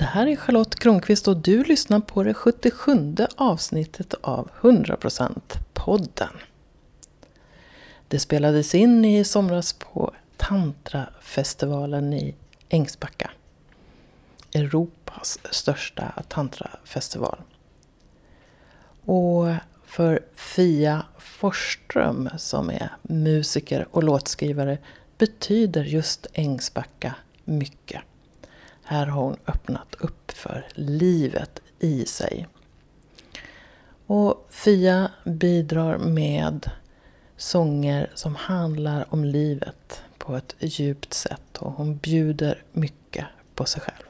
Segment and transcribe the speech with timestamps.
[0.00, 5.40] Det här är Charlotte Kronqvist och du lyssnar på det 77 avsnittet av 100%
[5.72, 6.28] podden.
[8.08, 12.34] Det spelades in i somras på Tantrafestivalen i
[12.68, 13.30] Ängsbacka.
[14.54, 17.38] Europas största tantrafestival.
[19.04, 19.46] Och
[19.86, 24.78] för Fia Forsström som är musiker och låtskrivare
[25.18, 27.14] betyder just Ängsbacka
[27.44, 28.02] mycket.
[28.90, 32.46] Här har hon öppnat upp för livet i sig.
[34.06, 36.70] Och Fia bidrar med
[37.36, 43.82] sånger som handlar om livet på ett djupt sätt och hon bjuder mycket på sig
[43.82, 44.06] själv.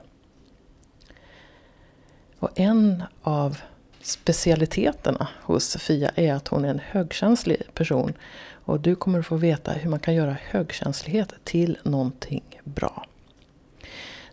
[2.38, 3.58] Och en av
[4.02, 8.12] specialiteterna hos Fia är att hon är en högkänslig person.
[8.64, 13.06] Och du kommer att få veta hur man kan göra högkänslighet till någonting bra.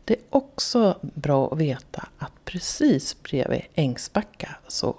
[0.08, 4.96] Det är också bra att veta att precis bredvid Ängsbacka så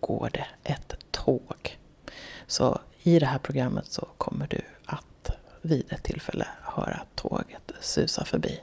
[0.00, 1.78] går det ett tåg.
[2.46, 5.30] Så i det här programmet så kommer du att
[5.62, 8.60] vid ett tillfälle höra tåget susa förbi.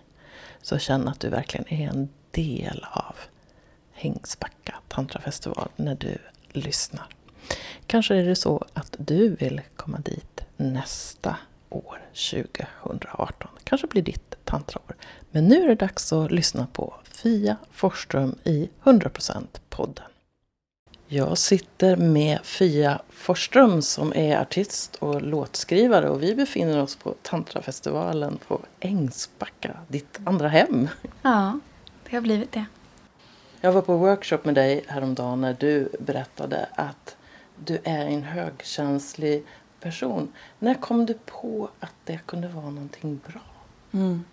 [0.62, 3.16] Så känn att du verkligen är en del av
[3.92, 6.18] Hängsbacka tantrafestival när du
[6.50, 7.08] lyssnar.
[7.88, 11.38] Kanske är det så att du vill komma dit nästa
[11.70, 13.50] år, 2018.
[13.64, 14.96] Kanske blir ditt tantraår.
[15.38, 20.06] Men nu är det dags att lyssna på Fia Forsström i 100% podden.
[21.08, 27.16] Jag sitter med Fia Forsström som är artist och låtskrivare och vi befinner oss på
[27.22, 30.90] Tantrafestivalen på Ängsbacka, ditt andra hem.
[31.22, 31.60] Ja,
[32.10, 32.66] det har blivit det.
[33.62, 37.16] Jag var på workshop med dig häromdagen när du berättade att
[37.66, 39.44] du är en högkänslig
[39.80, 40.34] person.
[40.60, 43.42] När kom du på att det kunde vara någonting bra?
[43.92, 44.24] Mm.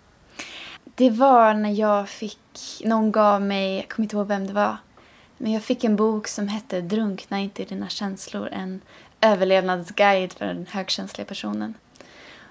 [0.97, 4.77] Det var när jag fick, någon gav mig, jag kommer inte ihåg vem det var,
[5.37, 8.81] men jag fick en bok som hette Drunkna inte i dina känslor, en
[9.21, 11.73] överlevnadsguide för den högkänsliga personen.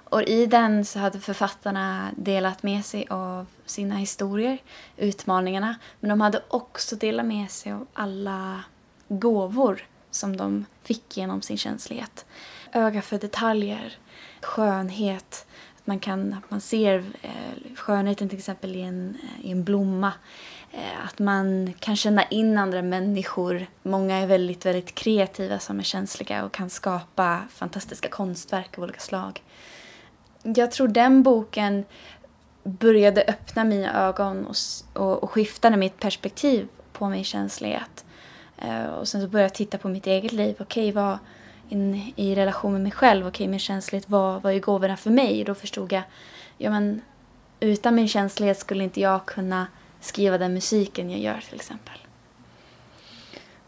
[0.04, 4.58] Och i den så hade författarna delat med sig av sina historier,
[4.96, 8.64] utmaningarna, men de hade också delat med sig av alla
[9.08, 12.24] gåvor som de fick genom sin känslighet.
[12.72, 13.98] Öga för detaljer,
[14.40, 15.46] skönhet,
[15.84, 20.12] att man, kan, att man ser eh, skönheten till exempel i en, i en blomma.
[20.72, 23.66] Eh, att man kan känna in andra människor.
[23.82, 29.00] Många är väldigt, väldigt kreativa som är känsliga och kan skapa fantastiska konstverk av olika
[29.00, 29.42] slag.
[30.42, 31.84] Jag tror den boken
[32.62, 34.56] började öppna mina ögon och,
[35.02, 38.04] och, och skiftade mitt perspektiv på min känslighet.
[38.58, 40.56] Eh, och sen så började jag titta på mitt eget liv.
[40.60, 41.18] Okej, okay, vad
[41.68, 45.10] in, i relation med mig själv, okej, okay, min känslighet, vad, vad är gåvorna för
[45.10, 45.40] mig?
[45.40, 46.02] Och då förstod jag,
[46.58, 47.00] ja men
[47.60, 49.66] utan min känslighet skulle inte jag kunna
[50.00, 51.98] skriva den musiken jag gör till exempel.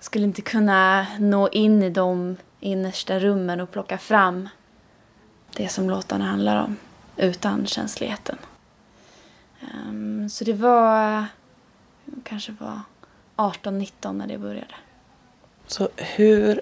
[0.00, 4.48] Skulle inte kunna nå in i de innersta rummen och plocka fram
[5.56, 6.76] det som låtarna handlar om
[7.16, 8.38] utan känsligheten.
[9.74, 11.24] Um, så det var
[12.24, 12.80] kanske var
[13.36, 14.74] 18-19 när det började.
[15.66, 16.60] Så hur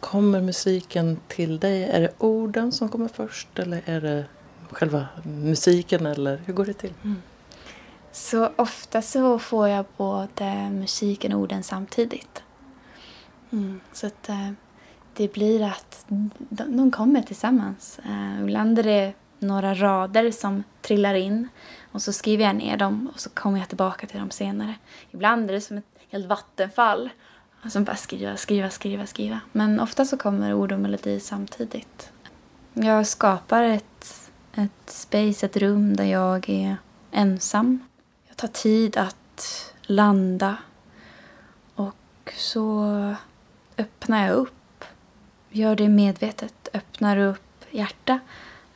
[0.00, 1.84] kommer musiken till dig?
[1.84, 4.24] Är det orden som kommer först eller är det
[4.70, 6.94] själva musiken eller hur går det till?
[7.04, 7.22] Mm.
[8.12, 12.42] Så ofta så får jag både musiken och orden samtidigt.
[13.50, 13.80] Mm.
[13.92, 14.50] Så att eh,
[15.14, 18.00] det blir att de, de kommer tillsammans.
[18.06, 21.48] Uh, ibland är det några rader som trillar in
[21.92, 24.74] och så skriver jag ner dem och så kommer jag tillbaka till dem senare.
[25.10, 27.10] Ibland är det som ett helt vattenfall
[27.64, 29.40] och sen bara skriva, skriva, skriva, skriva.
[29.52, 32.12] Men ofta så kommer ord och melodi samtidigt.
[32.72, 36.76] Jag skapar ett, ett space, ett rum där jag är
[37.10, 37.78] ensam.
[38.28, 40.56] Jag tar tid att landa
[41.74, 42.84] och så
[43.78, 44.84] öppnar jag upp.
[45.50, 46.68] Gör det medvetet.
[46.72, 48.20] Öppnar upp hjärta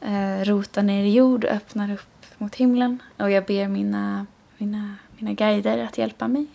[0.03, 3.03] eh, rotar ner i jord och öppnar upp mot himlen.
[3.19, 4.27] Och jag ber mina,
[4.59, 6.47] mina, mina guider att hjälpa mig.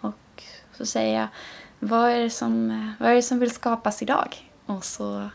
[0.00, 0.42] Och
[0.72, 1.28] så säger jag,
[1.82, 4.50] vad är det som, eh, vad är det som vill skapas idag?
[4.66, 5.28] Och så,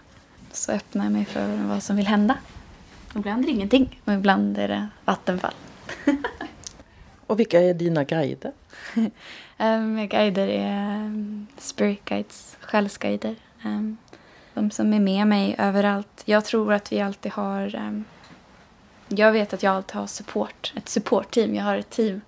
[0.52, 2.38] så öppnar jag mig för vad som vill hända.
[3.16, 5.54] Ibland är det ingenting, och ibland är det vattenfall.
[7.28, 8.52] och vilka är dina guider?
[8.96, 9.12] um,
[9.96, 13.36] mina guider är um, spirit guides, själsguider.
[14.54, 16.24] De som är med mig överallt.
[16.26, 17.94] Jag tror att vi alltid har...
[19.08, 21.56] Jag vet att jag alltid har support, ett supportteam.
[21.56, 22.22] Jag har ett team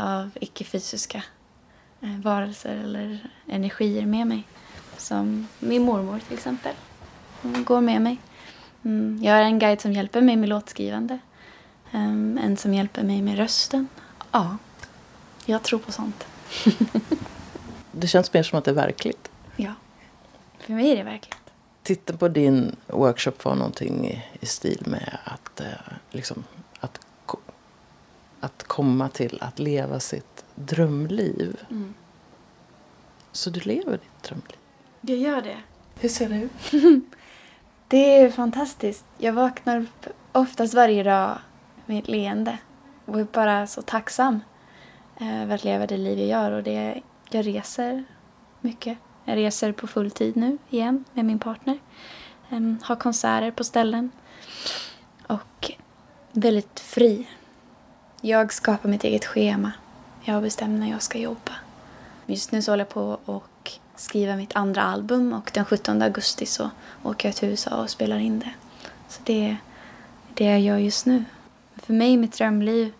[0.00, 1.22] av icke-fysiska
[2.00, 4.44] varelser eller energier med mig.
[4.96, 6.74] Som min mormor till exempel.
[7.42, 8.18] Hon går med mig.
[8.84, 11.18] Mm, jag har en guide som hjälper mig med låtskrivande.
[11.92, 13.88] Um, en som hjälper mig med rösten.
[14.30, 14.56] Ja.
[15.46, 16.26] Jag tror på sånt.
[17.92, 19.30] det känns mer som att det är verkligt.
[19.56, 19.74] Ja,
[20.58, 21.52] för mig är det verkligt.
[21.82, 25.66] Titeln på din workshop var någonting i, stil med att, eh,
[26.10, 26.44] liksom,
[26.80, 27.00] att,
[28.40, 31.56] att komma till att leva sitt drömliv.
[31.70, 31.94] Mm.
[33.32, 34.56] Så du lever ditt drömliv.
[35.00, 35.56] Jag gör det.
[36.00, 37.04] Hur ser det ut?
[37.88, 39.04] Det är fantastiskt.
[39.18, 41.38] Jag vaknar upp oftast varje dag
[41.86, 42.58] med ett leende
[43.04, 44.40] och är bara så tacksam
[45.20, 46.50] eh, över att leva det liv jag gör.
[46.52, 48.04] Och det, jag reser
[48.60, 48.98] mycket.
[49.24, 51.78] Jag reser på full tid nu igen med min partner.
[52.48, 54.10] Em, har konserter på ställen.
[55.26, 55.72] Och
[56.32, 57.28] väldigt fri.
[58.20, 59.72] Jag skapar mitt eget schema.
[60.24, 61.52] Jag bestämmer när jag ska jobba.
[62.26, 66.46] Just nu så håller jag på och skriva mitt andra album och den 17 augusti
[66.46, 66.70] så
[67.02, 68.50] åker jag till USA och spelar in det.
[69.08, 69.56] Så det är
[70.34, 71.24] det jag gör just nu.
[71.76, 72.92] För mig, mitt drömliv,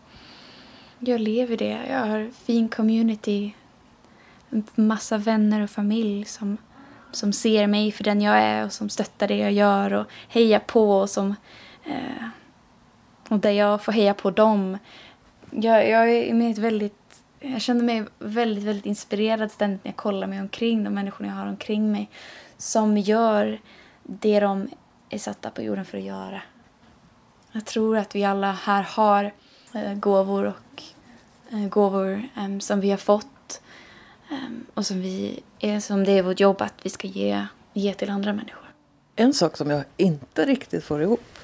[0.99, 1.79] jag lever det.
[1.91, 3.55] Jag har fin community,
[4.51, 6.57] en massa vänner och familj som,
[7.13, 10.59] som ser mig för den jag är och som stöttar det jag gör och hejar
[10.59, 11.35] på och som
[11.85, 12.29] eh,
[13.29, 14.79] och där jag får heja på dem.
[15.51, 17.08] Jag, jag är med ett väldigt
[17.41, 21.37] jag känner mig väldigt, väldigt inspirerad ständigt när jag kollar mig omkring, de människorna jag
[21.37, 22.11] har omkring mig
[22.57, 23.61] som gör
[24.03, 24.69] det de
[25.11, 26.43] är satta på jorden för att göra.
[27.53, 29.33] Jag tror att vi alla här har
[29.75, 30.83] eh, gåvor och
[31.53, 33.61] eh, gåvor em, som vi har fått
[34.31, 37.95] em, och som, vi är, som det är vårt jobb att vi ska ge, ge
[37.95, 38.65] till andra människor.
[39.17, 41.39] En sak som jag inte riktigt får ihop.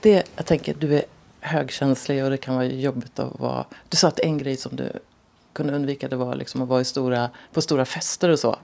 [0.00, 1.04] Det är, jag tänker, du är
[1.40, 3.64] högkänslig och det kan vara jobbigt att vara...
[3.88, 4.92] Du sa att en grej som du
[5.52, 8.56] kunde undvika det var liksom att vara stora, på stora fester och så.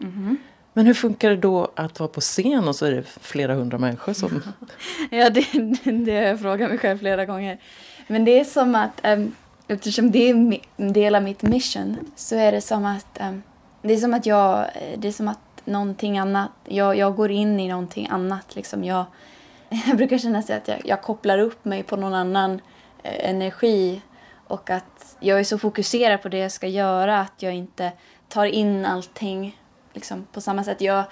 [0.73, 3.79] Men hur funkar det då att vara på scen och så är det flera hundra
[3.79, 4.43] människor som...
[5.11, 5.46] Ja, det,
[5.85, 7.58] det har jag frågat mig själv flera gånger.
[8.06, 9.35] Men det är som att, um,
[9.69, 13.43] eftersom det är en del av mitt mission, så är det som att, um,
[13.82, 17.61] det är som att jag, det är som att någonting annat, jag, jag går in
[17.61, 18.85] i någonting annat liksom.
[18.85, 19.05] Jag,
[19.87, 22.61] jag brukar känna sig att jag, jag kopplar upp mig på någon annan
[23.02, 24.02] eh, energi
[24.49, 27.93] och att jag är så fokuserad på det jag ska göra att jag inte
[28.29, 29.61] tar in allting
[29.93, 30.81] liksom, på samma sätt.
[30.81, 31.05] Jag,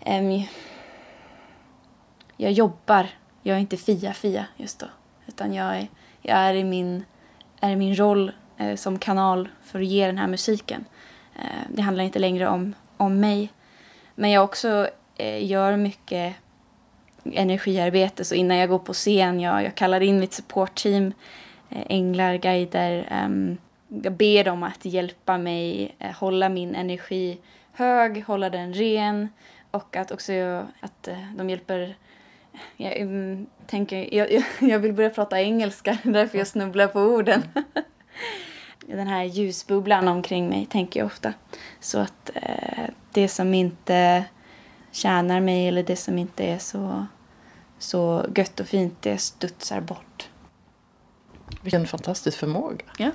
[0.00, 0.42] äm,
[2.36, 3.06] jag jobbar.
[3.42, 4.86] Jag är inte Fia-Fia just då.
[5.26, 5.88] Utan jag är,
[6.22, 7.04] jag är, i, min,
[7.60, 10.84] är i min roll eh, som kanal för att ge den här musiken.
[11.34, 13.52] Eh, det handlar inte längre om, om mig.
[14.14, 16.36] Men jag också eh, gör mycket
[17.24, 18.24] energiarbete.
[18.24, 21.12] Så innan jag går på scen, jag, jag kallar in mitt supportteam,
[21.76, 23.06] Eh, änglar, guider.
[23.10, 23.56] Ehm,
[23.88, 27.38] jag ber dem att hjälpa mig eh, hålla min energi
[27.72, 29.28] hög, hålla den ren
[29.70, 30.32] och att också
[30.80, 31.96] att eh, de hjälper
[32.76, 37.42] jag, mm, tänker, jag, jag vill börja prata engelska, därför jag snubblar på orden.
[38.86, 41.32] Den här ljusbubblan omkring mig tänker jag ofta.
[41.80, 44.24] Så att eh, det som inte
[44.92, 47.06] tjänar mig eller det som inte är så,
[47.78, 50.15] så gött och fint, det studsar bort.
[51.62, 52.84] Vilken fantastisk förmåga.
[52.98, 53.10] Ja.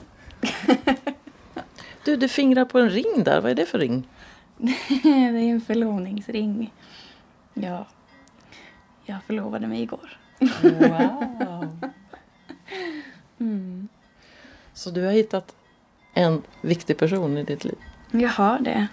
[2.03, 3.41] Du, du fingrar på en ring där.
[3.41, 4.07] Vad är det för ring?
[5.03, 6.73] det är en förlovningsring.
[7.53, 7.87] Ja,
[9.05, 10.19] jag förlovade mig igår.
[10.61, 11.79] Wow.
[13.39, 13.87] Mm.
[14.73, 15.55] Så du har hittat
[16.13, 17.77] en viktig person i ditt liv?
[18.11, 18.87] Jag har det.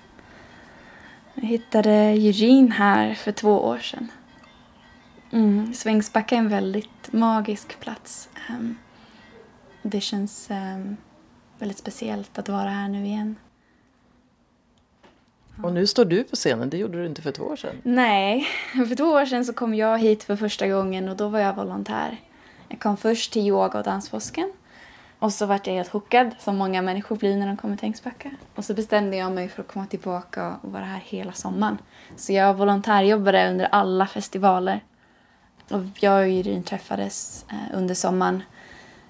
[1.34, 4.08] Jag hittade Eugene här för två år sedan.
[5.30, 5.74] Mm.
[5.74, 8.28] Svängsbacka är en väldigt magisk plats.
[8.48, 8.76] Ehm,
[9.82, 10.96] det känns ehm,
[11.58, 13.36] väldigt speciellt att vara här nu igen.
[15.62, 16.70] Och nu står du på scenen.
[16.70, 17.76] Det gjorde du inte för två år sedan.
[17.82, 18.46] Nej,
[18.88, 21.54] för två år sedan så kom jag hit för första gången och då var jag
[21.54, 22.16] volontär.
[22.68, 24.52] Jag kom först till yoga och danspåsken.
[25.18, 28.30] Och så vart jag helt hookad, som många människor blir när de kommer till Ängsbacka.
[28.54, 31.78] Och så bestämde jag mig för att komma tillbaka och vara här hela sommaren.
[32.16, 34.84] Så jag volontärjobbade under alla festivaler.
[35.70, 38.42] Och jag och Jyrin träffades eh, under sommaren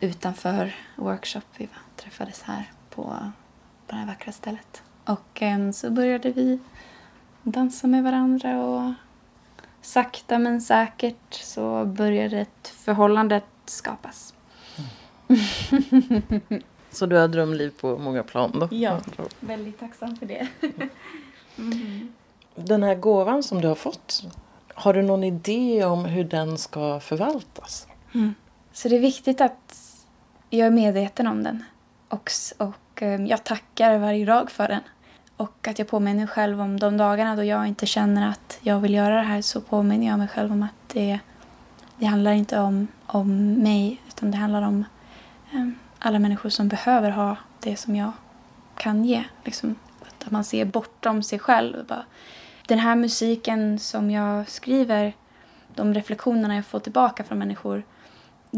[0.00, 1.42] utanför workshop.
[1.56, 3.16] Vi var- träffades här på, på
[3.86, 4.82] det här vackra stället.
[5.04, 6.58] Och eh, så började vi
[7.42, 8.92] dansa med varandra och
[9.82, 14.34] sakta men säkert så började ett förhållande skapas.
[16.90, 18.68] Så du har drömliv på många plan då?
[18.76, 19.00] Ja.
[19.40, 20.48] Väldigt tacksam för det.
[22.54, 24.22] Den här gåvan som du har fått.
[24.74, 27.86] Har du någon idé om hur den ska förvaltas?
[28.72, 29.87] Så det är viktigt att
[30.50, 31.64] jag är medveten om den.
[32.08, 34.80] Och, och ehm, jag tackar varje dag för den.
[35.36, 38.80] Och att jag påminner mig själv om de dagarna då jag inte känner att jag
[38.80, 41.18] vill göra det här så påminner jag mig själv om att det,
[41.98, 44.84] det handlar inte om, om mig utan det handlar om
[45.54, 48.12] um, alla människor som behöver ha det som jag
[48.76, 49.24] kan ge.
[49.44, 51.86] Liksom, att man ser bortom sig själv.
[51.86, 52.04] Bara,
[52.66, 55.12] den här musiken som jag skriver,
[55.74, 57.82] de reflektionerna jag får tillbaka från människor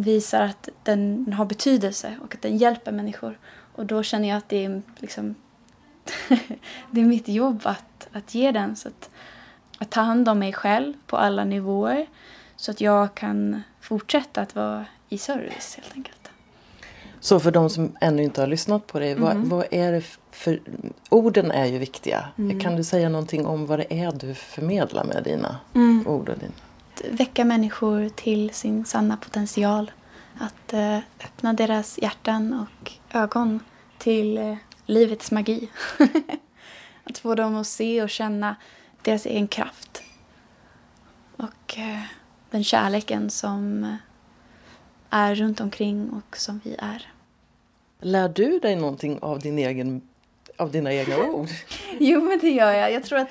[0.02, 3.38] visar att den har betydelse och att den hjälper människor.
[3.74, 5.34] Och då känner jag att det är, liksom,
[6.90, 8.76] det är mitt jobb att, att ge den.
[8.76, 9.10] Så att,
[9.78, 12.06] att ta hand om mig själv på alla nivåer
[12.56, 16.30] så att jag kan fortsätta att vara i service helt enkelt.
[17.20, 19.24] Så för de som ännu inte har lyssnat på dig, mm.
[19.24, 20.60] vad, vad, är det för...
[21.08, 22.24] Orden är ju viktiga.
[22.38, 22.60] Mm.
[22.60, 26.06] Kan du säga någonting om vad det är du förmedlar med dina mm.
[26.06, 26.28] ord?
[26.28, 26.38] Och
[27.02, 27.16] din...
[27.16, 29.90] Väcka människor till sin sanna potential.
[30.38, 33.60] Att eh, öppna deras hjärtan och ögon
[33.98, 35.68] till eh, livets magi.
[37.04, 38.56] att få dem att se och känna
[39.02, 40.02] deras egen kraft.
[41.36, 42.02] Och eh,
[42.50, 43.96] den kärleken som
[45.10, 47.12] är runt omkring och som vi är.
[48.00, 50.02] Lär du dig någonting av, din egen,
[50.56, 51.48] av dina egna ord?
[51.98, 52.92] jo, men det gör jag.
[52.92, 53.30] Jag tror att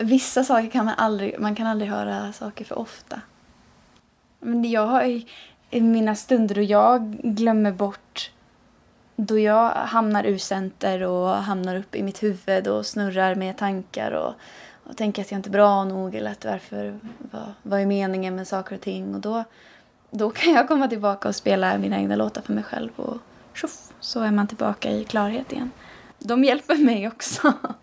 [0.00, 3.20] vissa saker kan man aldrig, man kan aldrig höra saker för ofta.
[4.40, 5.22] Men jag har
[5.80, 8.30] mina stunder då jag glömmer bort
[9.16, 14.10] då jag hamnar ur center och hamnar upp i mitt huvud och snurrar med tankar
[14.10, 14.34] och,
[14.90, 18.36] och tänker att jag inte är bra nog eller att varför, vad, vad är meningen
[18.36, 19.44] med saker och ting och då
[20.10, 23.18] då kan jag komma tillbaka och spela mina egna låtar för mig själv och
[23.54, 25.70] tjoff, så är man tillbaka i klarhet igen.
[26.18, 27.52] De hjälper mig också.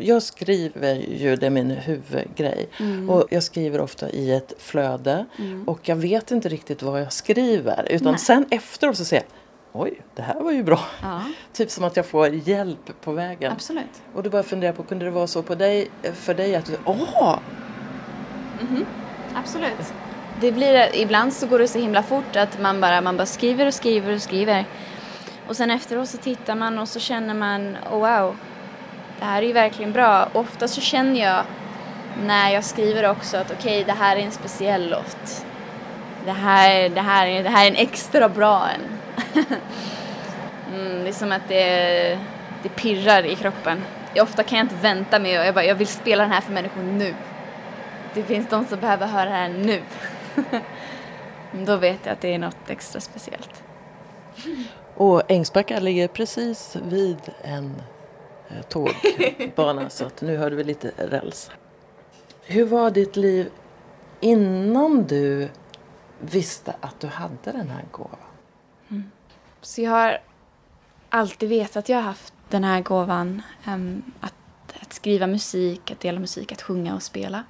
[0.00, 2.68] Jag skriver ju, det är min huvudgrej.
[2.78, 3.10] Mm.
[3.10, 5.26] Och jag skriver ofta i ett flöde.
[5.38, 5.68] Mm.
[5.68, 7.86] Och jag vet inte riktigt vad jag skriver.
[7.90, 8.20] Utan Nej.
[8.20, 9.32] sen efteråt så säger jag
[9.72, 10.80] Oj, det här var ju bra.
[11.02, 11.22] Ja.
[11.52, 13.52] Typ som att jag får hjälp på vägen.
[13.52, 14.02] Absolut.
[14.14, 16.64] Och då börjar jag fundera på, kunde det vara så på dig, för dig att
[16.66, 17.38] du, åh!
[18.60, 18.84] Mm -hmm.
[19.34, 19.92] Absolut
[20.40, 23.66] det blir, ibland så går det så himla fort att man bara, man bara skriver
[23.66, 24.64] och skriver och skriver.
[25.48, 28.36] Och sen efteråt så tittar man och så känner man, oh wow,
[29.20, 30.28] det här är ju verkligen bra.
[30.32, 31.44] Ofta så känner jag
[32.26, 35.46] när jag skriver också att okej, okay, det här är en speciell låt.
[36.24, 38.80] Det här, det här, det här är en extra bra en.
[40.74, 42.18] mm, det är som att det,
[42.62, 43.82] det pirrar i kroppen.
[44.20, 46.82] Ofta kan jag inte vänta med jag bara, jag vill spela den här för människor
[46.82, 47.14] nu.
[48.14, 49.82] Det finns de som behöver höra det här nu.
[51.66, 53.62] Då vet jag att det är något extra speciellt.
[54.96, 57.82] Och Ängsbacka ligger precis vid en
[58.50, 61.50] Eh, tågbana så att nu hörde vi lite räls.
[62.42, 63.50] Hur var ditt liv
[64.20, 65.48] innan du
[66.20, 68.18] visste att du hade den här gåvan?
[68.88, 69.10] Mm.
[69.60, 70.18] Så jag har
[71.08, 74.34] alltid vetat att jag har haft den här gåvan um, att,
[74.80, 77.44] att skriva musik, att dela musik, att sjunga och spela.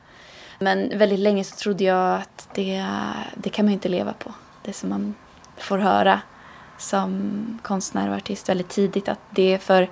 [0.59, 2.87] Men väldigt länge så trodde jag att det,
[3.35, 4.35] det kan man inte leva på.
[4.63, 5.15] Det som man
[5.57, 6.21] får höra
[6.79, 9.91] som konstnär och artist väldigt tidigt att det är för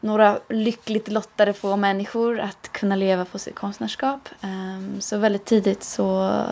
[0.00, 4.28] några lyckligt lottade få människor att kunna leva på sitt konstnärskap.
[4.40, 6.42] Ehm, så väldigt tidigt så,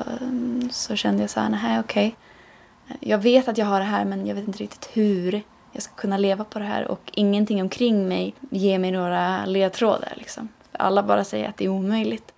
[0.71, 2.17] så kände jag så här, nej okej.
[2.88, 2.99] Okay.
[3.00, 5.95] Jag vet att jag har det här men jag vet inte riktigt hur jag ska
[5.95, 10.12] kunna leva på det här och ingenting omkring mig ger mig några ledtrådar.
[10.17, 10.49] Liksom.
[10.73, 12.33] Alla bara säger att det är omöjligt.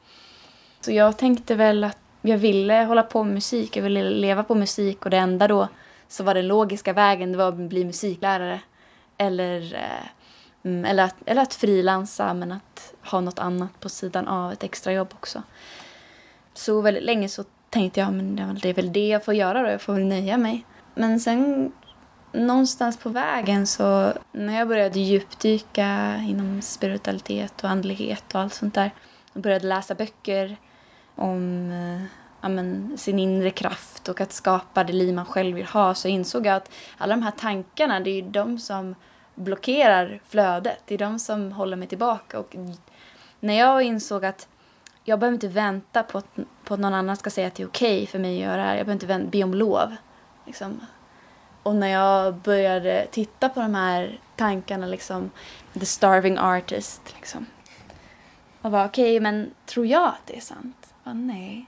[0.80, 4.54] Så jag tänkte väl att jag ville hålla på med musik, jag ville leva på
[4.54, 5.68] musik och det enda då
[6.08, 8.60] så var den logiska vägen det var att bli musiklärare.
[9.18, 10.06] Eller, eh,
[10.68, 14.64] mm, eller att, eller att frilansa men att ha något annat på sidan av, ett
[14.64, 15.42] extrajobb också.
[16.54, 19.68] Så väldigt länge så tänkte jag men det är väl det jag får göra då,
[19.68, 20.64] jag får väl nöja mig.
[20.94, 21.72] Men sen
[22.32, 28.74] någonstans på vägen så när jag började djupdyka inom spiritualitet och andlighet och allt sånt
[28.74, 28.90] där
[29.32, 30.56] och började läsa böcker
[31.14, 32.02] om eh,
[32.40, 36.08] ja, men, sin inre kraft och att skapa det liv man själv vill ha så
[36.08, 38.94] insåg jag att alla de här tankarna, det är ju de som
[39.38, 40.82] blockerar flödet.
[40.86, 42.38] Det är de som håller mig tillbaka.
[42.38, 42.56] Och
[43.40, 44.48] när jag insåg att
[45.04, 47.66] jag behöver inte vänta på att, på att någon annan ska säga att det är
[47.66, 48.76] okej okay för mig att göra det här.
[48.76, 49.96] Jag behöver inte vänta, be om lov.
[50.46, 50.80] Liksom.
[51.62, 55.30] Och när jag började titta på de här tankarna, liksom,
[55.72, 57.46] the starving artist, liksom.
[58.62, 60.94] Och var okej, okay, men tror jag att det är sant?
[61.04, 61.66] bara, nej.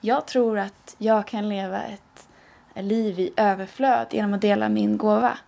[0.00, 2.28] Jag tror att jag kan leva ett
[2.74, 5.38] liv i överflöd genom att dela min gåva,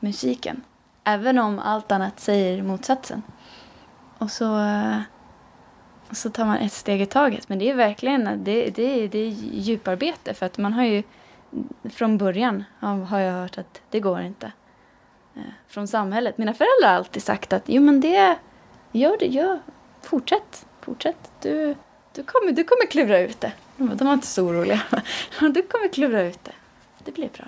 [0.00, 0.62] musiken.
[1.08, 3.22] Även om allt annat säger motsatsen.
[4.18, 4.98] Och så, eh,
[6.08, 7.48] och så tar man ett steg i taget.
[7.48, 11.02] Men det är verkligen det, det, det är djuparbete för att man har ju
[11.90, 14.52] från början har jag hört att det går inte.
[15.34, 16.38] Eh, från samhället.
[16.38, 18.36] Mina föräldrar har alltid sagt att jo men det,
[18.92, 19.60] gör det, gör,
[20.02, 21.30] fortsätt, fortsätt.
[21.42, 21.74] Du,
[22.12, 23.52] du kommer, du kommer klura ut det.
[23.76, 24.82] De var inte så oroliga.
[25.40, 26.52] Du kommer klura ut det.
[27.04, 27.46] Det blir bra.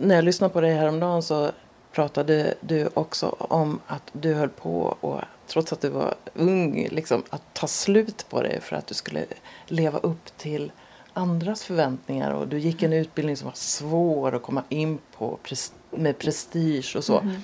[0.00, 1.52] När jag lyssnade på dig häromdagen så
[1.92, 7.22] pratade du också om att du höll på och trots att du var ung liksom,
[7.30, 9.24] att ta slut på dig för att du skulle
[9.66, 10.72] leva upp till
[11.12, 15.38] andras förväntningar och du gick en utbildning som var svår att komma in på
[15.90, 17.18] med prestige och så.
[17.18, 17.42] Mm.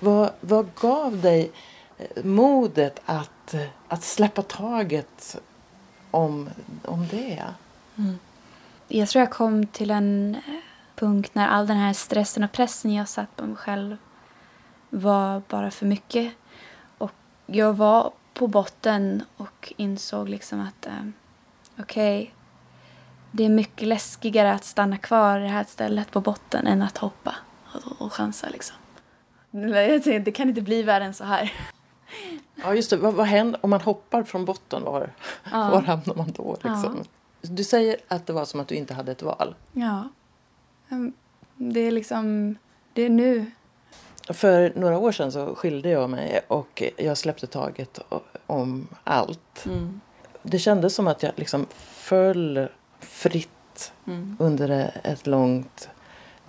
[0.00, 1.50] Vad, vad gav dig
[1.98, 3.54] eh, modet att,
[3.88, 5.36] att släppa taget
[6.10, 6.50] om,
[6.84, 7.44] om det?
[7.98, 8.18] Mm.
[8.88, 10.54] Jag tror jag kom till en eh,
[10.98, 13.96] punkt när all den här stressen och pressen jag satt på mig själv
[14.90, 16.32] var bara för mycket.
[16.98, 17.12] Och
[17.46, 20.92] jag var på botten och insåg liksom att eh,
[21.78, 22.32] okej, okay,
[23.30, 26.98] det är mycket läskigare att stanna kvar i det här stället på botten än att
[26.98, 27.34] hoppa
[27.74, 28.76] och, och chansa liksom.
[29.50, 31.52] Det kan inte bli värre än så här.
[32.62, 32.96] Ja, just det.
[32.96, 34.84] Vad, vad händer om man hoppar från botten?
[34.84, 35.12] Var,
[35.52, 35.70] ja.
[35.70, 36.52] var hamnar man då?
[36.52, 36.96] Liksom?
[36.96, 37.04] Ja.
[37.40, 39.54] Du säger att det var som att du inte hade ett val.
[39.72, 40.08] Ja.
[40.88, 41.12] Ehm,
[41.56, 42.56] det är liksom...
[42.92, 43.46] Det är nu.
[44.28, 48.00] För några år sedan så skilde jag mig och jag släppte taget
[48.46, 49.66] om allt.
[49.66, 50.00] Mm.
[50.42, 52.68] Det kändes som att jag liksom föll
[53.00, 54.36] fritt mm.
[54.40, 55.88] under ett långt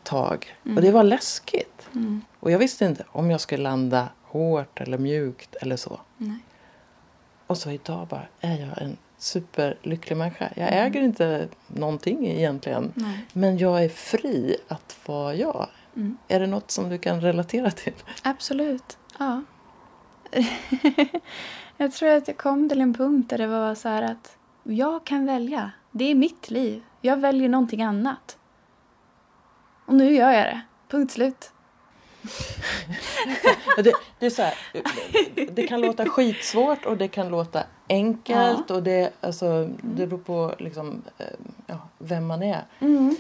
[0.03, 0.55] tag.
[0.65, 0.77] Mm.
[0.77, 1.89] Och det var läskigt.
[1.93, 2.21] Mm.
[2.39, 5.99] Och jag visste inte om jag skulle landa hårt eller mjukt eller så.
[6.17, 6.39] Nej.
[7.47, 10.49] Och så idag bara är jag en superlycklig människa.
[10.55, 10.85] Jag mm.
[10.85, 12.91] äger inte någonting egentligen.
[12.95, 13.25] Nej.
[13.33, 15.67] Men jag är fri att vara jag.
[15.95, 16.17] Mm.
[16.27, 17.93] Är det något som du kan relatera till?
[18.23, 18.97] Absolut.
[19.19, 19.41] Ja.
[21.77, 25.05] jag tror att jag kom till en punkt där det var så här att jag
[25.05, 25.71] kan välja.
[25.91, 26.83] Det är mitt liv.
[27.01, 28.37] Jag väljer någonting annat.
[29.85, 30.61] Och nu gör jag det.
[30.87, 31.51] Punkt slut.
[33.77, 34.53] det, det, är så här,
[35.51, 38.75] det kan låta skitsvårt och det kan låta enkelt ja.
[38.75, 41.25] och det, alltså, det beror på liksom, eh,
[41.67, 42.61] ja, vem man är.
[42.79, 43.15] Mm.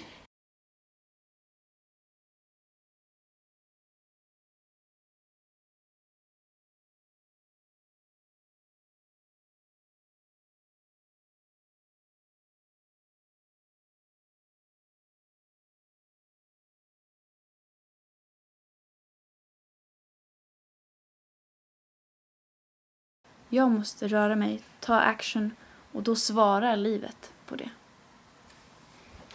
[23.49, 25.55] Jag måste röra mig, ta action
[25.91, 27.69] och då svarar livet på det.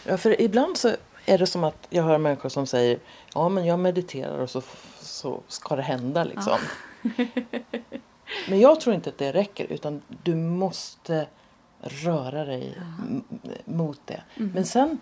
[0.04, 0.96] Ja, för ibland så
[1.26, 2.98] är det som att jag hör människor som säger
[3.34, 4.62] ja men jag mediterar och så,
[5.00, 6.58] så ska det hända liksom.
[7.02, 7.24] Ja.
[8.48, 11.26] men jag tror inte att det räcker utan du måste
[11.80, 13.20] röra dig ja.
[13.64, 14.22] mot det.
[14.34, 14.52] Mm.
[14.52, 14.98] Men sen,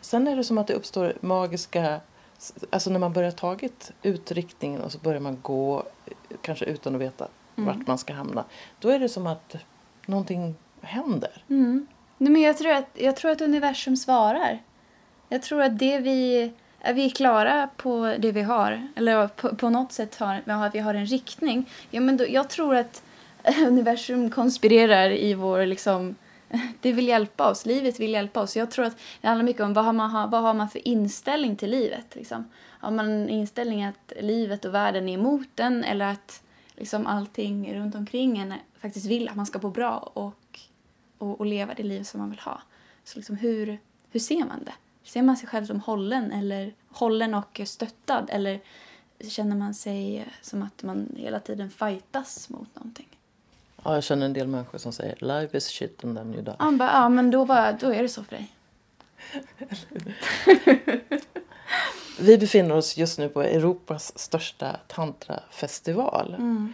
[0.00, 2.00] sen är det som att det uppstår magiska
[2.70, 5.82] Alltså när man börjar tagit ut riktningen och så börjar man gå
[6.40, 7.66] kanske utan att veta mm.
[7.66, 8.44] vart man ska hamna.
[8.80, 9.56] Då är det som att
[10.06, 11.44] någonting händer.
[11.50, 11.86] Mm.
[12.18, 14.62] Nej, men jag, tror att, jag tror att universum svarar.
[15.28, 16.52] Jag tror att det vi
[16.84, 20.94] är vi klara på det vi har, eller på, på något sätt har vi har
[20.94, 23.02] en riktning, ja, men då, jag tror att
[23.66, 26.14] universum konspirerar i vår liksom,
[26.80, 28.56] det vill hjälpa oss, livet vill hjälpa oss.
[28.56, 31.56] Jag tror att det handlar mycket om vad har man, vad har man för inställning
[31.56, 32.14] till livet.
[32.14, 32.50] Liksom.
[32.80, 36.42] Har man en inställning att livet och världen är emot den eller att
[36.76, 40.60] liksom allting runt omkring en faktiskt vill att man ska må bra och,
[41.18, 42.62] och, och, leva det liv som man vill ha.
[43.04, 43.78] Så liksom hur,
[44.10, 44.74] hur ser man det?
[45.02, 48.60] Ser man sig själv som hållen, eller, hållen och stöttad eller
[49.28, 53.08] känner man sig som att man hela tiden fightas mot någonting?
[53.84, 56.54] Ja, jag känner en del människor som säger life is shit and then you die.
[56.58, 58.52] Ja, bara, ja men då, var, då är det så för dig.
[62.20, 66.34] Vi befinner oss just nu på Europas största tantrafestival.
[66.34, 66.72] Mm.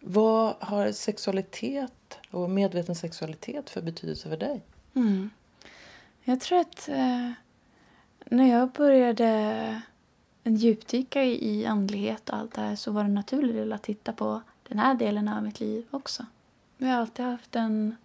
[0.00, 4.60] Vad har sexualitet och medveten sexualitet för betydelse för dig?
[4.94, 5.30] Mm.
[6.24, 7.30] Jag tror att eh,
[8.24, 9.26] när jag började
[10.44, 14.42] en djupdyka i andlighet och allt det här så var det naturligt att titta på
[14.68, 16.26] den här delen av mitt liv också.
[16.76, 17.96] Vi har alltid haft en,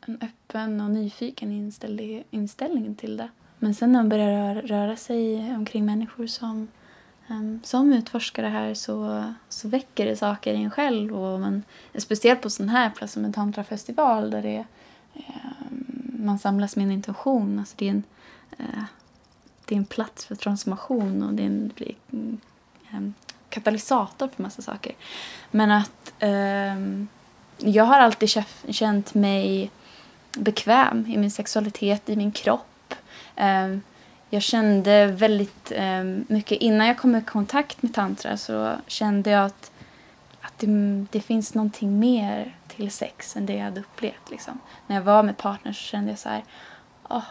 [0.00, 3.28] en öppen och nyfiken inställning, inställning till det.
[3.62, 6.68] Men sen när man börjar röra, röra sig omkring människor som,
[7.28, 11.16] um, som utforskar det här så, så väcker det saker i en själv.
[11.16, 11.62] Och man,
[11.94, 14.64] speciellt på sån här plats som en tantrafestival där det,
[15.14, 17.58] um, man samlas med en intention.
[17.58, 18.02] Alltså det, är en,
[18.60, 18.84] uh,
[19.64, 23.14] det är en plats för transformation och det är en, blir, um,
[23.48, 24.92] katalysator för massa saker.
[25.50, 26.12] Men att
[27.58, 28.30] jag har alltid
[28.68, 29.70] känt mig
[30.32, 32.71] bekväm i min sexualitet, i min kropp
[33.36, 33.82] Ehm,
[34.30, 39.44] jag kände väldigt ehm, mycket, innan jag kom i kontakt med tantra så kände jag
[39.44, 39.70] att,
[40.40, 40.66] att det,
[41.10, 44.30] det finns någonting mer till sex än det jag hade upplevt.
[44.30, 44.60] Liksom.
[44.86, 46.44] När jag var med partners så kände jag så här,
[47.08, 47.24] oh,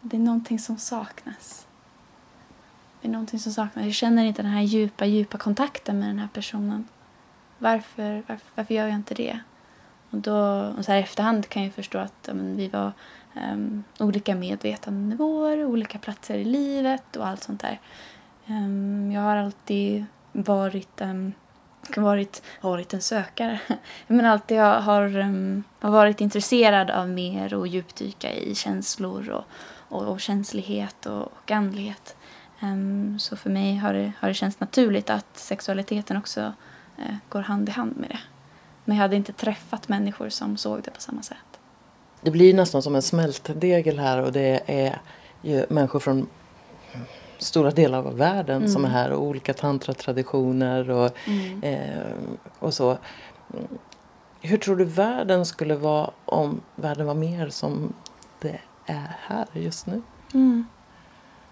[0.00, 1.66] det är någonting som saknas.
[3.00, 3.84] Det är någonting som saknas.
[3.84, 6.88] Jag känner inte den här djupa, djupa kontakten med den här personen.
[7.58, 9.40] Varför, varför, varför gör jag inte det?
[10.10, 10.36] Och då,
[10.78, 12.92] och så här i efterhand kan jag förstå att ja, men, vi var
[13.52, 17.80] um, olika medvetandenivåer, olika platser i livet och allt sånt där.
[18.46, 21.32] Um, jag har alltid varit, um,
[21.96, 23.60] varit, varit en sökare.
[24.06, 30.02] Men alltid har, um, har varit intresserad av mer och djupdyka i känslor och, och,
[30.02, 32.16] och känslighet och, och andlighet.
[32.62, 36.52] Um, så för mig har det, har det känts naturligt att sexualiteten också
[36.98, 38.20] uh, går hand i hand med det.
[38.84, 41.47] Men jag hade inte träffat människor som såg det på samma sätt.
[42.20, 45.00] Det blir nästan som en smältdegel här och det är
[45.42, 46.28] ju människor från
[47.38, 48.68] stora delar av världen mm.
[48.68, 51.62] som är här och olika tantratraditioner och, mm.
[51.62, 52.12] eh,
[52.58, 52.98] och så.
[54.40, 57.92] Hur tror du världen skulle vara om världen var mer som
[58.40, 60.02] det är här just nu?
[60.34, 60.66] Mm.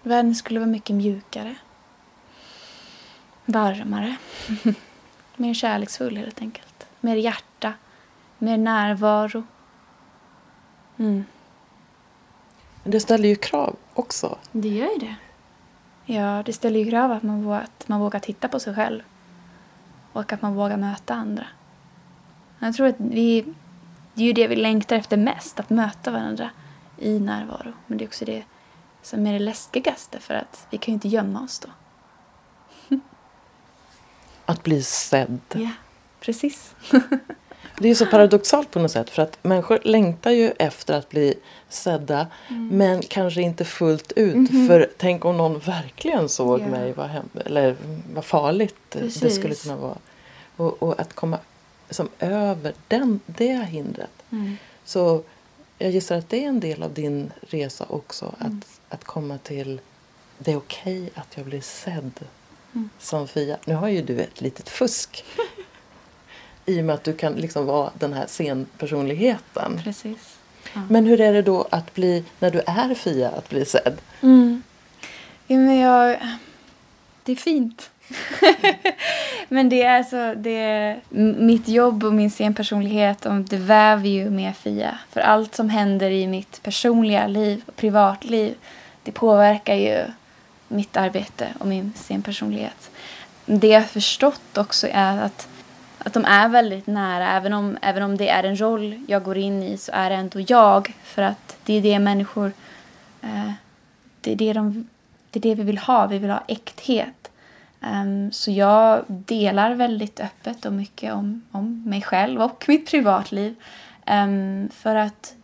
[0.03, 1.55] Världen skulle vara mycket mjukare.
[3.45, 4.15] Varmare.
[5.35, 6.87] mer kärleksfull helt enkelt.
[6.99, 7.73] Mer hjärta.
[8.37, 9.43] Mer närvaro.
[10.97, 11.25] Mm.
[12.83, 14.37] Men det ställer ju krav också.
[14.51, 15.15] Det gör ju det.
[16.13, 19.01] Ja, det ställer ju krav att man, vågar, att man vågar titta på sig själv.
[20.13, 21.47] Och att man vågar möta andra.
[22.59, 23.45] Jag tror att vi...
[24.13, 26.49] Det är ju det vi längtar efter mest, att möta varandra
[26.97, 27.73] i närvaro.
[27.87, 28.43] Men det är också det
[29.01, 31.69] som är det läskigaste för att vi kan ju inte gömma oss då.
[34.45, 35.39] att bli sedd.
[35.53, 35.71] Ja,
[36.19, 36.75] precis.
[37.79, 41.33] Det är så paradoxalt på något sätt för att människor längtar ju efter att bli
[41.69, 42.67] sedda mm.
[42.67, 44.33] men kanske inte fullt ut.
[44.33, 44.67] Mm -hmm.
[44.67, 46.71] För tänk om någon verkligen såg yeah.
[46.71, 47.75] mig vad, hem, eller
[48.13, 49.21] vad farligt Precis.
[49.21, 49.97] det skulle kunna vara.
[50.57, 51.39] Och, och att komma
[51.89, 54.09] som över den, det hindret.
[54.31, 54.57] Mm.
[54.85, 55.23] Så
[55.77, 58.35] jag gissar att det är en del av din resa också.
[58.39, 58.57] Mm.
[58.57, 59.79] Att, att komma till
[60.37, 62.19] det är okej okay att jag blir sedd
[62.73, 62.89] mm.
[62.99, 63.57] som Fia.
[63.65, 65.25] Nu har ju du ett litet fusk
[66.69, 69.79] I och med att du kan liksom vara den här scenpersonligheten.
[69.83, 70.37] Precis.
[70.73, 70.81] Ja.
[70.89, 73.97] Men hur är det då att bli, när du är Fia, att bli sedd?
[74.21, 74.63] Mm.
[75.47, 76.17] Ja, men jag...
[77.23, 77.89] Det är fint.
[79.47, 81.01] men det är alltså, det är,
[81.39, 84.99] mitt jobb och min scenpersonlighet, det väver ju med Fia.
[85.11, 88.55] För allt som händer i mitt personliga liv och privatliv,
[89.03, 89.99] det påverkar ju
[90.67, 92.89] mitt arbete och min scenpersonlighet.
[93.45, 95.47] Det jag har förstått också är att
[95.97, 97.31] att de är väldigt nära.
[97.31, 100.15] Även om, även om det är en roll jag går in i så är det
[100.15, 100.95] ändå jag.
[101.03, 102.51] För att det är det människor...
[103.21, 103.51] Eh,
[104.21, 104.89] det, är det, de,
[105.29, 106.07] det är det vi vill ha.
[106.07, 107.31] Vi vill ha äkthet.
[107.79, 113.55] Um, så jag delar väldigt öppet och mycket om, om mig själv och mitt privatliv.
[114.11, 115.35] Um, för, att,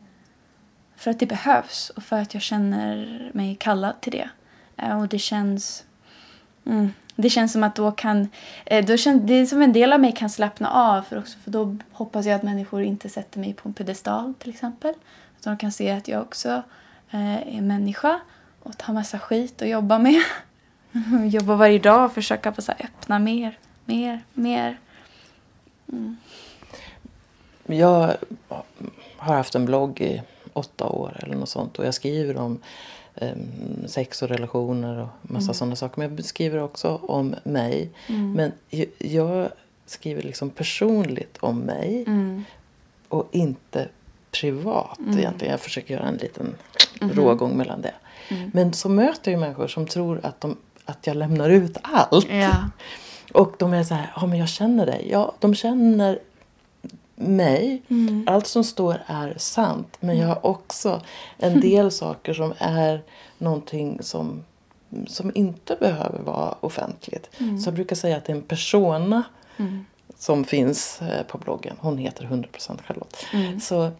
[0.95, 4.29] för att det behövs och för att jag känner mig kallad till det.
[4.83, 5.83] Uh, och det känns...
[6.65, 8.29] Mm, det känns som att då kan...
[8.65, 11.37] Eh, då känns, det är som en del av mig kan slappna av för, också,
[11.43, 14.93] för då hoppas jag att människor inte sätter mig på en pedestal till exempel.
[15.39, 16.63] Utan de kan se att jag också
[17.11, 18.19] eh, är människa
[18.63, 20.21] och har massa skit att jobba med.
[21.31, 24.79] jobba varje dag och försöka få så öppna mer, mer, mer.
[25.91, 26.17] Mm.
[27.65, 28.13] Jag
[29.17, 30.21] har haft en blogg i
[30.53, 32.59] åtta år eller något sånt och jag skriver om
[33.85, 35.53] sex och relationer och massa mm.
[35.53, 35.97] sådana saker.
[35.97, 37.89] Men jag beskriver också om mig.
[38.07, 38.33] Mm.
[38.33, 38.51] Men
[38.97, 39.49] jag
[39.85, 42.43] skriver liksom personligt om mig mm.
[43.07, 43.87] och inte
[44.31, 45.19] privat mm.
[45.19, 45.51] egentligen.
[45.51, 46.55] Jag försöker göra en liten
[47.01, 47.15] mm.
[47.15, 47.93] rågång mellan det.
[48.29, 48.51] Mm.
[48.53, 52.27] Men så möter jag människor som tror att, de, att jag lämnar ut allt.
[52.29, 52.69] Ja.
[53.33, 55.07] Och de är så här, ja men jag känner dig.
[55.11, 56.19] Ja, de känner
[57.23, 57.81] mig.
[57.89, 58.27] Mm.
[58.27, 59.97] Allt som står är sant.
[59.99, 61.01] Men jag har också
[61.37, 63.01] en del saker som är
[63.37, 64.43] någonting som,
[65.07, 67.29] som inte behöver vara offentligt.
[67.37, 67.59] Mm.
[67.59, 69.23] Så jag brukar säga att det är en persona
[69.57, 69.85] mm.
[70.17, 71.75] som finns eh, på bloggen.
[71.79, 73.25] Hon heter 100% Charlotte.
[73.33, 73.59] Mm.
[73.59, 73.91] Så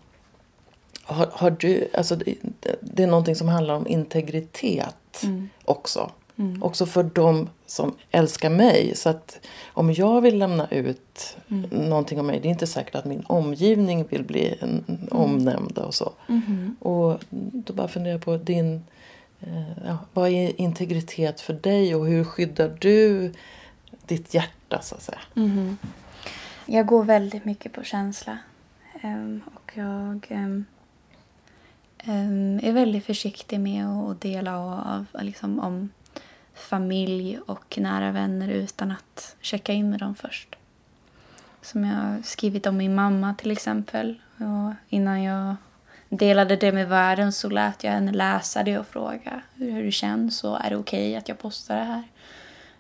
[1.03, 2.35] har, har, du, alltså det,
[2.81, 5.49] det, är någonting som handlar om integritet mm.
[5.65, 6.11] också.
[6.35, 6.63] Mm.
[6.63, 8.95] Också för de som älskar mig.
[8.95, 11.69] Så att om jag vill lämna ut mm.
[11.69, 15.07] någonting om mig, det är inte säkert att min omgivning vill bli en, mm.
[15.11, 16.13] omnämnd och så.
[16.29, 16.75] Mm.
[16.79, 18.83] Och då bara funderar jag på din,
[19.41, 23.31] eh, ja, vad är integritet för dig och hur skyddar du
[24.05, 25.19] ditt hjärta så att säga?
[25.35, 25.77] Mm.
[26.65, 28.37] Jag går väldigt mycket på känsla.
[29.03, 30.65] Um, och jag um,
[32.07, 35.89] um, är väldigt försiktig med att dela av, liksom, om
[36.53, 40.55] familj och nära vänner utan att checka in med dem först.
[41.61, 44.21] Som jag har skrivit om min mamma till exempel.
[44.37, 45.55] Och innan jag
[46.09, 49.91] delade det med världen så lät jag henne läsa det och fråga hur, hur det
[49.91, 52.03] känns och är det okej okay att jag postar det här.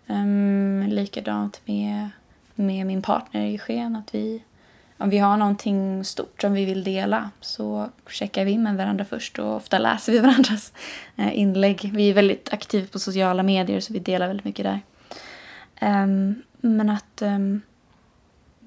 [0.07, 2.09] Um, likadant med,
[2.55, 3.95] med min partner i sken.
[3.95, 4.43] Att vi,
[4.97, 9.05] om vi har någonting stort som vi vill dela så checkar vi in med varandra
[9.05, 10.73] först och ofta läser vi varandras
[11.15, 11.91] eh, inlägg.
[11.93, 14.81] Vi är väldigt aktiva på sociala medier så vi delar väldigt mycket där.
[15.81, 17.61] Um, men att um,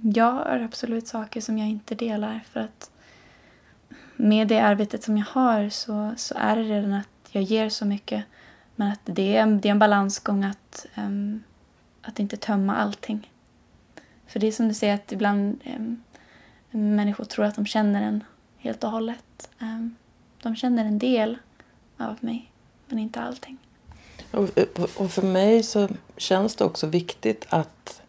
[0.00, 2.90] jag har absolut saker som jag inte delar för att
[4.16, 7.84] med det arbetet som jag har så, så är det redan att jag ger så
[7.84, 8.24] mycket.
[8.76, 11.42] Men att det är, det är en balansgång att, um,
[12.02, 13.30] att inte tömma allting.
[14.26, 16.02] För det är som du säger att ibland um,
[16.76, 18.24] människor tror att de känner en
[18.58, 19.50] helt och hållet.
[19.60, 19.96] Um,
[20.42, 21.38] de känner en del
[21.96, 22.52] av mig,
[22.86, 23.58] men inte allting.
[24.30, 24.48] Och,
[24.96, 28.02] och för mig så känns det också viktigt att...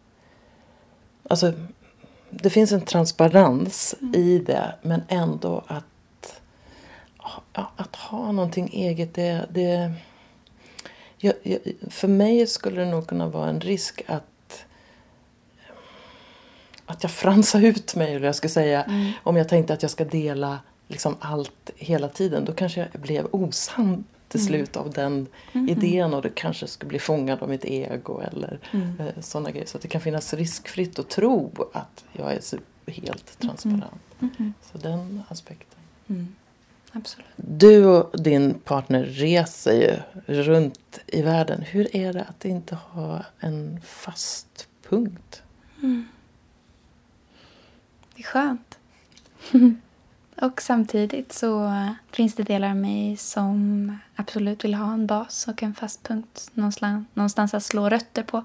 [1.30, 1.52] Alltså,
[2.30, 4.14] det finns en transparens mm.
[4.14, 5.84] i det, men ändå att
[7.52, 9.46] att ha någonting eget, det...
[9.50, 9.92] det
[11.18, 11.58] jag, jag,
[11.90, 14.24] för mig skulle det nog kunna vara en risk att
[16.88, 18.82] att jag fransar ut mig, eller jag ska säga.
[18.82, 19.12] Mm.
[19.22, 22.44] Om jag tänkte att jag ska dela liksom allt hela tiden.
[22.44, 24.48] Då kanske jag blev osann till mm.
[24.48, 25.68] slut av den mm.
[25.68, 29.00] idén och det kanske skulle bli fångad av mitt ego eller mm.
[29.00, 29.66] eh, sådana grejer.
[29.66, 32.40] Så det kan finnas riskfritt att tro att jag är
[32.92, 33.84] helt transparent.
[34.20, 34.34] Mm.
[34.38, 34.54] Mm.
[34.72, 35.78] Så den aspekten.
[36.08, 36.34] Mm.
[36.92, 37.26] Absolut.
[37.36, 41.62] Du och din partner reser ju runt i världen.
[41.62, 45.42] Hur är det att inte ha en fast punkt?
[48.18, 48.78] Det är skönt.
[50.40, 51.72] och samtidigt så
[52.12, 56.50] finns det delar av mig som absolut vill ha en bas och en fast punkt
[56.54, 58.36] någonstans, att slå rötter på.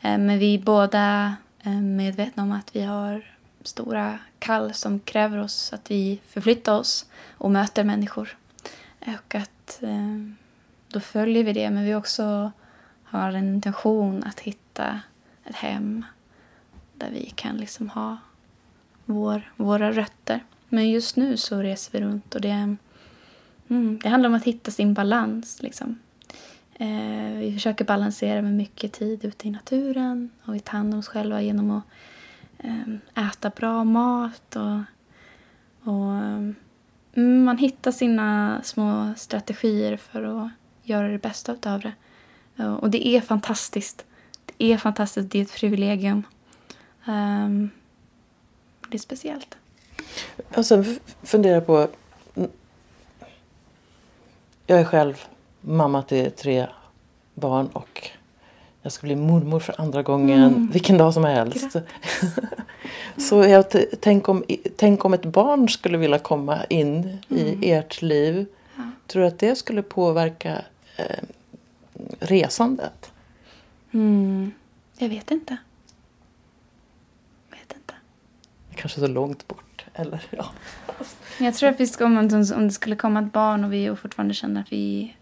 [0.00, 5.38] Eh, men vi är båda eh, medvetna om att vi har stora kall som kräver
[5.38, 7.06] oss att vi förflyttar oss
[7.38, 8.36] och möter människor.
[9.00, 9.82] Eh, och att
[10.88, 12.52] då följer vi det, men vi också
[13.04, 15.00] har en intention att hitta
[15.44, 16.04] ett hem
[16.94, 18.16] där vi kan liksom ha
[19.04, 20.40] vår, våra rötter.
[20.68, 22.76] Men just nu så reser vi runt och det,
[23.68, 25.62] mm, det handlar om att hitta sin balans.
[25.62, 25.98] Liksom.
[26.74, 31.00] Eh, vi försöker balansera med mycket tid ute i naturen och vi tar hand om
[31.00, 31.84] oss själva genom att
[32.58, 34.80] eh, äta bra mat och,
[35.92, 36.12] och
[37.14, 40.50] mm, man hittar sina små strategier för att
[40.82, 41.92] göra det bästa av det.
[42.80, 44.04] Och det är fantastiskt.
[44.46, 45.30] Det är fantastiskt.
[45.30, 46.22] Det är ett privilegium.
[47.06, 47.70] Um,
[48.92, 49.56] det är speciellt.
[50.54, 51.88] Jag sen funderar på...
[54.66, 55.24] Jag är själv
[55.60, 56.66] mamma till tre
[57.34, 58.10] barn och
[58.82, 60.70] jag ska bli mormor för andra gången mm.
[60.72, 61.76] vilken dag som helst.
[63.16, 63.64] så jag
[64.00, 64.44] tänk, om,
[64.76, 67.62] tänk om ett barn skulle vilja komma in mm.
[67.62, 68.46] i ert liv.
[68.76, 68.82] Ja.
[69.06, 70.62] Tror du att det skulle påverka
[70.96, 71.24] eh,
[72.20, 73.12] resandet?
[73.92, 74.52] Mm.
[74.98, 75.56] Jag vet inte.
[77.50, 77.94] Jag vet inte.
[78.82, 79.84] Kanske så långt bort.
[79.94, 80.50] Eller, ja.
[81.38, 82.18] Jag tror att vi ska, om,
[82.54, 85.14] om det skulle komma ett barn och vi fortfarande känner att vi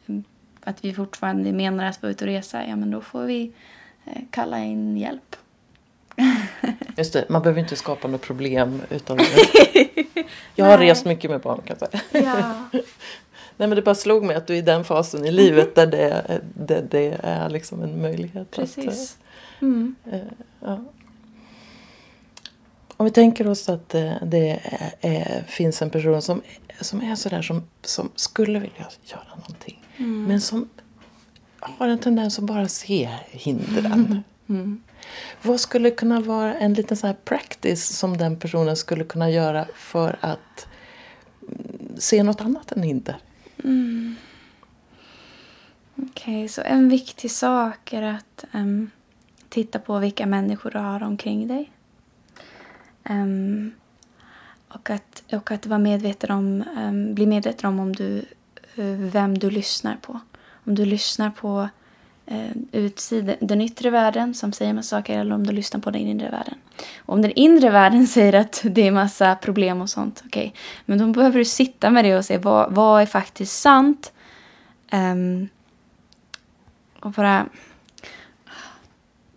[0.64, 3.52] att vi fortfarande menar att vara ute och resa, ja men då får vi
[4.04, 5.36] eh, kalla in hjälp.
[6.96, 9.18] Just det, man behöver inte skapa något problem utan
[10.54, 12.24] Jag har rest mycket med barn kan jag säga.
[12.24, 12.64] Ja.
[13.56, 15.86] Nej men det bara slog mig att du är i den fasen i livet där
[15.86, 18.50] det, det, det är liksom en möjlighet.
[18.50, 19.18] Precis.
[19.56, 19.94] Att, mm.
[20.12, 20.20] äh,
[20.60, 20.84] ja.
[23.00, 24.60] Om vi tänker oss att det, det
[25.00, 26.42] är, finns en person som,
[26.80, 29.84] som är sådär som, som skulle vilja göra någonting.
[29.96, 30.24] Mm.
[30.24, 30.68] Men som
[31.60, 33.92] har en tendens att bara se hindren.
[33.92, 34.22] Mm.
[34.48, 34.82] Mm.
[35.42, 39.66] Vad skulle kunna vara en liten så här practice som den personen skulle kunna göra
[39.74, 40.66] för att
[41.98, 43.16] se något annat än hinder?
[43.64, 44.16] Mm.
[45.96, 48.90] Okej, okay, så en viktig sak är att um,
[49.48, 51.70] titta på vilka människor du har omkring dig.
[53.08, 53.72] Um,
[54.68, 58.18] och, att, och att vara medveten om, um, bli medveten om, om du
[58.76, 60.20] eh, vem du lyssnar på.
[60.64, 61.68] Om du lyssnar på
[62.32, 66.00] uh, utsidan, den yttre världen som säger massa saker eller om du lyssnar på den
[66.00, 66.54] inre världen.
[66.98, 70.48] Och om den inre världen säger att det är massa problem och sånt, okej.
[70.48, 70.60] Okay.
[70.86, 74.12] Men då behöver du sitta med det och se vad, vad är faktiskt sant.
[74.92, 75.48] Um,
[77.00, 77.46] och bara...
[78.46, 78.50] Ah,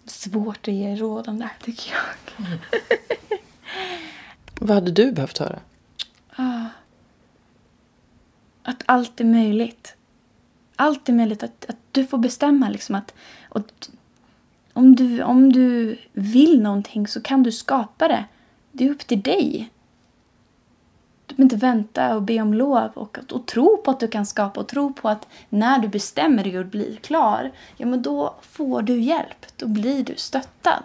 [0.05, 2.45] svårt att ge råd om det här tycker jag.
[2.45, 2.59] Mm.
[4.59, 5.59] vad hade du behövt höra?
[6.35, 6.65] Ah.
[8.63, 9.95] Att allt är möjligt.
[10.75, 11.43] Allt är möjligt.
[11.43, 13.13] Att, att du får bestämma liksom att...
[13.49, 13.89] att,
[14.73, 18.25] om, du, om du vill någonting så kan du skapa det.
[18.71, 19.69] Det är upp till dig.
[21.25, 24.25] Du behöver inte vänta och be om lov och, och tro på att du kan
[24.25, 28.35] skapa och tro på att när du bestämmer dig och blir klar, ja men då
[28.41, 29.45] får du hjälp.
[29.57, 30.83] Då blir du stöttad.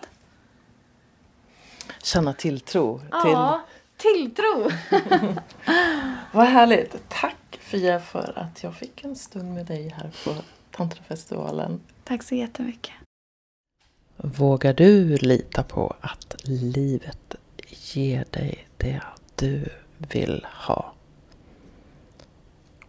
[2.13, 3.01] Känna tilltro.
[3.11, 3.61] Ja,
[3.97, 4.45] tilltro.
[6.33, 6.97] Vad härligt.
[7.09, 10.35] Tack Fia för att jag fick en stund med dig här på
[10.71, 11.81] Tantrafestivalen.
[12.05, 12.95] Tack så jättemycket.
[14.17, 17.35] Vågar du lita på att livet
[17.69, 19.03] ger dig det
[19.35, 20.93] du vill ha?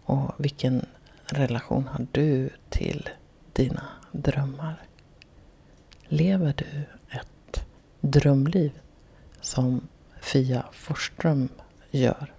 [0.03, 0.85] Och vilken
[1.25, 3.09] relation har du till
[3.53, 4.83] dina drömmar?
[6.07, 6.85] Lever du
[7.17, 7.65] ett
[8.01, 8.71] drömliv
[9.41, 9.87] som
[10.21, 11.49] Fia Forsström
[11.91, 12.33] gör?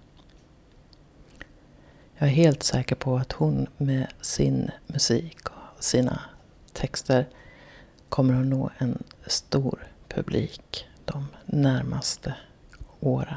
[2.17, 6.21] Jag är helt säker på att hon med sin musik och sina
[6.73, 7.29] texter
[8.09, 12.35] kommer att nå en stor publik de närmaste
[13.01, 13.37] åren.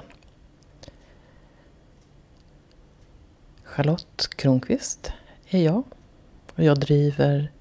[3.64, 5.12] Charlotte Kronqvist
[5.50, 5.84] är jag
[6.56, 7.52] och jag driver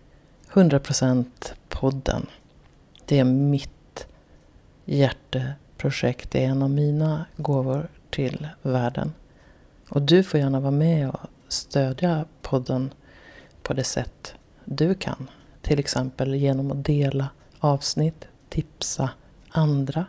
[0.52, 1.26] 100%
[1.68, 2.26] podden.
[3.06, 4.06] Det är mitt
[5.82, 6.30] projekt.
[6.30, 9.12] Det är en av mina gåvor till världen.
[9.88, 12.94] Och du får gärna vara med och stödja podden
[13.62, 15.30] på det sätt du kan.
[15.62, 19.10] Till exempel genom att dela avsnitt, tipsa
[19.50, 20.06] andra.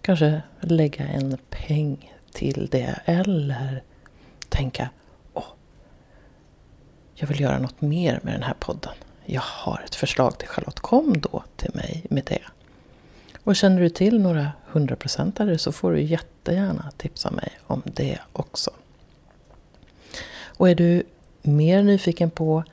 [0.00, 3.82] Kanske lägga en peng till det eller
[4.48, 4.90] tänka
[5.32, 5.44] Åh,
[7.14, 8.94] jag vill göra något mer med den här podden.
[9.24, 10.80] Jag har ett förslag till Charlotte.
[10.80, 12.42] Kom då till mig med det.
[13.44, 18.70] Och känner du till några hundraprocentare så får du jättegärna tipsa mig om det också.
[20.58, 21.02] Och är du
[21.42, 22.64] mer nyfiken på